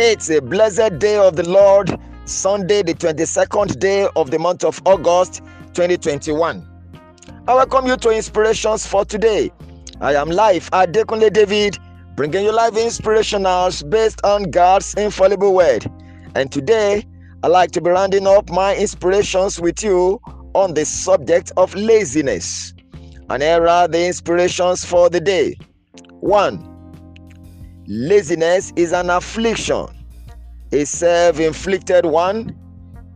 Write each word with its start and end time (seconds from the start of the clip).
It's 0.00 0.30
a 0.30 0.40
blessed 0.40 1.00
day 1.00 1.16
of 1.16 1.34
the 1.34 1.48
Lord, 1.48 1.90
Sunday, 2.24 2.84
the 2.84 2.94
22nd 2.94 3.80
day 3.80 4.06
of 4.14 4.30
the 4.30 4.38
month 4.38 4.62
of 4.62 4.80
August 4.84 5.42
2021. 5.74 6.64
I 7.48 7.54
welcome 7.54 7.84
you 7.88 7.96
to 7.96 8.10
Inspirations 8.10 8.86
for 8.86 9.04
today. 9.04 9.50
I 10.00 10.14
am 10.14 10.30
live 10.30 10.70
Adekunle 10.70 11.32
David, 11.32 11.78
bringing 12.14 12.44
you 12.44 12.52
live 12.52 12.74
inspirationals 12.74 13.90
based 13.90 14.24
on 14.24 14.52
God's 14.52 14.94
infallible 14.94 15.52
word. 15.52 15.84
And 16.36 16.52
today, 16.52 17.04
I 17.42 17.48
like 17.48 17.72
to 17.72 17.80
be 17.80 17.90
rounding 17.90 18.28
up 18.28 18.50
my 18.50 18.76
inspirations 18.76 19.60
with 19.60 19.82
you 19.82 20.20
on 20.54 20.74
the 20.74 20.84
subject 20.84 21.50
of 21.56 21.74
laziness. 21.74 22.72
And 23.30 23.42
here 23.42 23.66
are 23.66 23.88
the 23.88 24.06
inspirations 24.06 24.84
for 24.84 25.10
the 25.10 25.20
day. 25.20 25.56
1. 26.20 26.67
Laziness 27.90 28.70
is 28.76 28.92
an 28.92 29.08
affliction, 29.08 29.86
a 30.72 30.84
self 30.84 31.40
inflicted 31.40 32.04
one, 32.04 32.54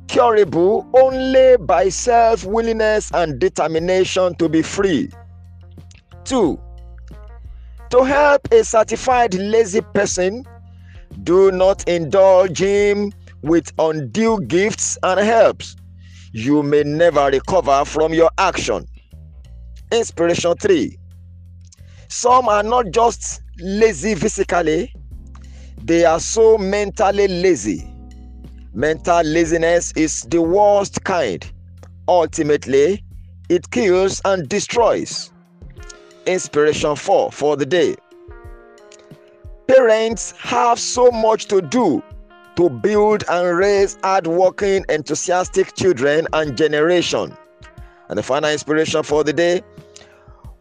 curable 0.08 0.88
only 0.94 1.58
by 1.58 1.90
self 1.90 2.46
willingness 2.46 3.10
and 3.12 3.38
determination 3.38 4.34
to 4.36 4.48
be 4.48 4.62
free. 4.62 5.10
2. 6.24 6.58
To 7.90 8.02
help 8.02 8.50
a 8.50 8.64
certified 8.64 9.34
lazy 9.34 9.82
person, 9.92 10.42
do 11.22 11.50
not 11.52 11.86
indulge 11.86 12.58
him 12.58 13.12
with 13.42 13.70
undue 13.78 14.40
gifts 14.46 14.96
and 15.02 15.20
helps. 15.20 15.76
You 16.32 16.62
may 16.62 16.82
never 16.82 17.26
recover 17.26 17.84
from 17.84 18.14
your 18.14 18.30
action. 18.38 18.86
Inspiration 19.90 20.54
3 20.56 20.96
Some 22.12 22.46
are 22.46 22.62
not 22.62 22.90
just 22.90 23.40
lazy 23.58 24.14
physically, 24.14 24.94
they 25.82 26.04
are 26.04 26.20
so 26.20 26.58
mentally 26.58 27.26
lazy. 27.26 27.90
Mental 28.74 29.22
laziness 29.22 29.92
is 29.96 30.20
the 30.28 30.42
worst 30.42 31.02
kind. 31.04 31.50
Ultimately, 32.06 33.02
it 33.48 33.70
kills 33.70 34.20
and 34.26 34.46
destroys. 34.46 35.32
Inspiration 36.26 36.96
4 36.96 37.32
for 37.32 37.56
the 37.56 37.64
day. 37.64 37.96
Parents 39.66 40.34
have 40.36 40.78
so 40.78 41.10
much 41.10 41.46
to 41.46 41.62
do 41.62 42.02
to 42.56 42.68
build 42.68 43.24
and 43.30 43.56
raise 43.56 43.96
hardworking, 44.02 44.84
enthusiastic 44.90 45.74
children 45.76 46.28
and 46.34 46.58
generation. 46.58 47.34
And 48.10 48.18
the 48.18 48.22
final 48.22 48.50
inspiration 48.50 49.02
for 49.02 49.24
the 49.24 49.32
day 49.32 49.62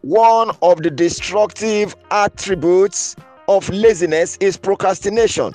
one 0.02 0.50
of 0.62 0.82
the 0.82 0.90
destructive 0.90 1.94
attributes 2.10 3.14
of 3.48 3.68
laziness 3.70 4.36
is 4.40 4.56
procrastination. 4.56 5.54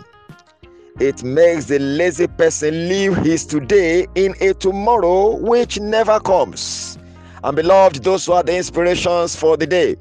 It 1.02 1.22
makes 1.22 1.66
the 1.66 1.80
lazy 1.80 2.28
person 2.28 2.88
live 2.88 3.18
his 3.18 3.45
today 3.45 4.08
in 4.16 4.36
a 4.40 4.53
tomorrow 4.53 5.36
which 5.36 5.80
never 5.81 6.20
comes. 6.22 6.98
And 7.44 7.58
beloved, 7.58 8.03
those 8.03 8.25
who 8.25 8.34
are 8.34 8.44
the 8.44 8.56
inspirations 8.56 9.36
for 9.36 9.58
the 9.58 9.68
day, 9.68 9.98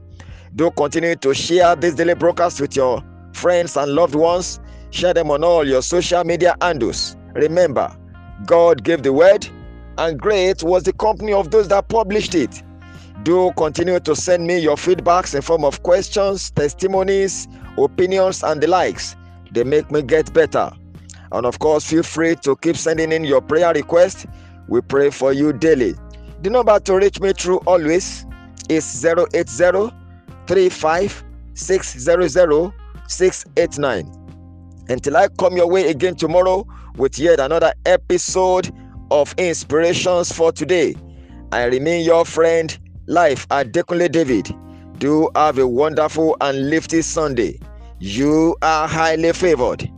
do 0.55 0.71
continue 0.71 1.17
to 1.17 1.35
share 1.35 1.75
this 1.75 1.95
daily 1.95 2.15
broadcast 2.15 2.61
with 2.61 2.77
your 2.77 3.03
friends 3.33 3.77
and 3.77 3.93
loved 3.93 4.15
ones. 4.15 4.61
Share 4.91 5.13
them 5.13 5.31
on 5.33 5.43
all 5.43 5.67
your 5.67 5.83
social 5.83 6.23
media 6.23 6.57
handles. 6.63 7.17
Remember, 7.35 7.95
God 8.47 8.85
gave 8.85 9.03
the 9.03 9.13
word, 9.13 9.47
and 9.99 10.19
great 10.19 10.63
was 10.63 10.85
the 10.85 10.93
company 10.93 11.33
of 11.33 11.51
those 11.51 11.67
that 11.69 11.89
published 11.89 12.35
it 12.37 12.63
do 13.23 13.53
continue 13.57 13.99
to 14.01 14.15
send 14.15 14.47
me 14.47 14.59
your 14.59 14.77
feedbacks 14.77 15.35
in 15.35 15.43
form 15.43 15.65
of 15.65 15.83
questions 15.83 16.51
testimonies 16.51 17.49
opinions 17.79 18.43
and 18.43 18.63
the 18.63 18.67
likes. 18.67 19.17
They 19.53 19.65
make 19.65 19.91
me 19.91 20.03
get 20.03 20.33
better. 20.33 20.71
And 21.33 21.47
of 21.47 21.59
course 21.59 21.89
feel 21.89 22.03
free 22.03 22.37
to 22.37 22.57
keep 22.57 22.77
sending 22.77 23.13
in 23.13 23.25
your 23.25 23.41
prayer 23.41 23.73
request 23.73 24.27
we 24.69 24.81
pray 24.81 25.11
for 25.11 25.33
you 25.33 25.53
daily. 25.53 25.95
The 26.43 26.51
number 26.51 26.79
to 26.81 26.95
reach 26.97 27.21
me 27.21 27.33
through 27.33 27.59
always 27.67 28.27
is 28.69 29.05
080 29.05 29.91
35 30.47 31.25
until 34.89 35.17
i 35.17 35.29
come 35.39 35.57
your 35.57 35.69
way 35.69 35.89
again 35.91 36.15
tomorrow 36.15 36.67
with 36.97 37.19
yet 37.19 37.41
another 37.41 37.73
episode 37.87 38.71
of 39.11 39.35
inspirations 39.39 40.31
for 40.31 40.53
today 40.53 40.95
i 41.53 41.65
remain 41.65 42.05
your 42.05 42.25
friend 42.25 42.79
life 43.07 43.47
Adekunle 43.49 44.11
David. 44.11 44.55
Do 44.99 45.29
have 45.35 45.59
a 45.59 45.67
wonderful 45.67 46.37
and 46.41 46.71
lifted 46.71 47.05
Sunday. 47.05 47.61
You 47.99 48.57
are 48.63 48.89
highly 48.89 49.33
favored. 49.33 49.89